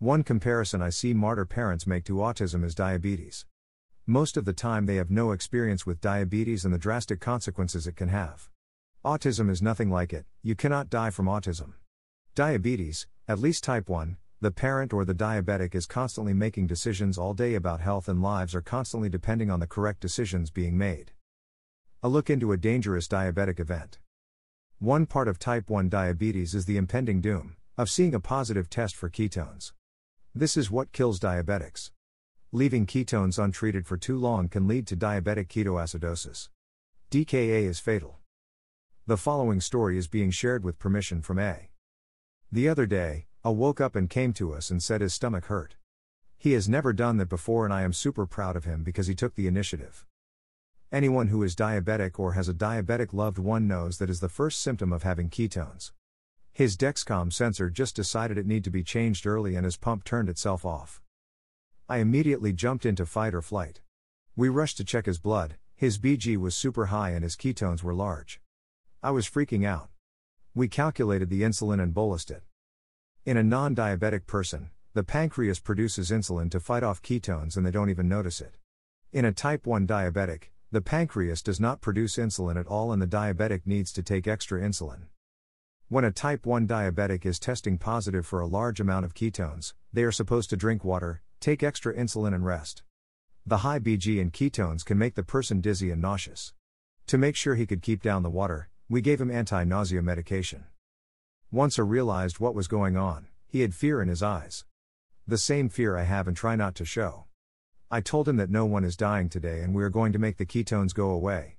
[0.00, 3.44] One comparison I see martyr parents make to autism is diabetes.
[4.06, 7.96] Most of the time, they have no experience with diabetes and the drastic consequences it
[7.96, 8.48] can have.
[9.04, 11.74] Autism is nothing like it, you cannot die from autism.
[12.34, 17.34] Diabetes, at least type 1, the parent or the diabetic is constantly making decisions all
[17.34, 21.12] day about health and lives are constantly depending on the correct decisions being made.
[22.02, 23.98] A look into a dangerous diabetic event.
[24.78, 28.96] One part of type 1 diabetes is the impending doom of seeing a positive test
[28.96, 29.72] for ketones.
[30.32, 31.90] This is what kills diabetics.
[32.52, 36.48] Leaving ketones untreated for too long can lead to diabetic ketoacidosis.
[37.10, 38.20] DKA is fatal.
[39.08, 41.70] The following story is being shared with permission from A.
[42.52, 45.74] The other day, A woke up and came to us and said his stomach hurt.
[46.38, 49.16] He has never done that before, and I am super proud of him because he
[49.16, 50.06] took the initiative.
[50.92, 54.60] Anyone who is diabetic or has a diabetic loved one knows that is the first
[54.60, 55.90] symptom of having ketones.
[56.60, 60.28] His Dexcom sensor just decided it need to be changed early and his pump turned
[60.28, 61.00] itself off.
[61.88, 63.80] I immediately jumped into fight or flight.
[64.36, 67.94] We rushed to check his blood, his BG was super high and his ketones were
[67.94, 68.42] large.
[69.02, 69.88] I was freaking out.
[70.54, 72.42] We calculated the insulin and bolused it.
[73.24, 77.70] In a non diabetic person, the pancreas produces insulin to fight off ketones and they
[77.70, 78.58] don't even notice it.
[79.14, 83.06] In a type 1 diabetic, the pancreas does not produce insulin at all and the
[83.06, 85.04] diabetic needs to take extra insulin.
[85.90, 90.04] When a type 1 diabetic is testing positive for a large amount of ketones, they
[90.04, 92.84] are supposed to drink water, take extra insulin, and rest.
[93.44, 96.52] The high BG and ketones can make the person dizzy and nauseous.
[97.08, 100.66] To make sure he could keep down the water, we gave him anti nausea medication.
[101.50, 104.64] Once I realized what was going on, he had fear in his eyes.
[105.26, 107.24] The same fear I have and try not to show.
[107.90, 110.36] I told him that no one is dying today and we are going to make
[110.36, 111.56] the ketones go away.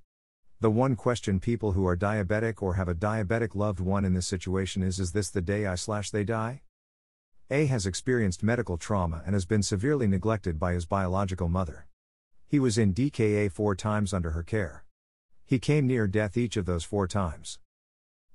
[0.61, 4.27] The one question people who are diabetic or have a diabetic loved one in this
[4.27, 6.61] situation is Is this the day I slash they die?
[7.49, 11.87] A has experienced medical trauma and has been severely neglected by his biological mother.
[12.47, 14.85] He was in DKA four times under her care.
[15.47, 17.57] He came near death each of those four times.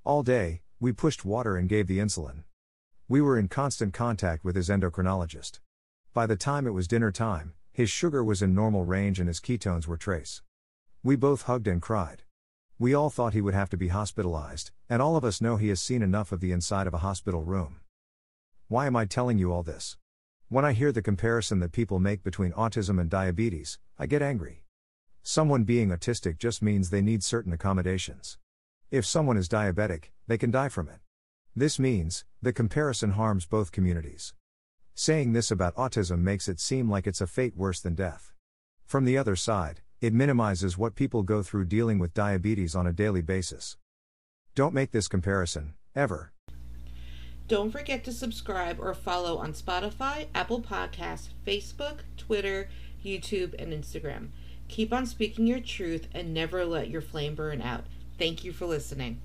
[0.03, 2.43] All day, we pushed water and gave the insulin.
[3.07, 5.61] We were in constant contact with his endocrinologist.
[6.13, 9.39] By the time it was dinner time, his sugar was in normal range and his
[9.39, 10.41] ketones were trace.
[11.03, 12.23] We both hugged and cried.
[12.79, 15.69] We all thought he would have to be hospitalized, and all of us know he
[15.69, 17.79] has seen enough of the inside of a hospital room.
[18.67, 19.97] Why am I telling you all this?
[20.49, 24.63] When I hear the comparison that people make between autism and diabetes, I get angry.
[25.23, 28.37] Someone being autistic just means they need certain accommodations.
[28.89, 30.99] If someone is diabetic, they can die from it.
[31.55, 34.33] This means, the comparison harms both communities.
[34.93, 38.33] Saying this about autism makes it seem like it's a fate worse than death.
[38.85, 42.93] From the other side, it minimizes what people go through dealing with diabetes on a
[42.93, 43.77] daily basis.
[44.55, 46.31] Don't make this comparison, ever.
[47.47, 52.69] Don't forget to subscribe or follow on Spotify, Apple Podcasts, Facebook, Twitter,
[53.03, 54.29] YouTube, and Instagram.
[54.67, 57.85] Keep on speaking your truth and never let your flame burn out.
[58.17, 59.21] Thank you for listening.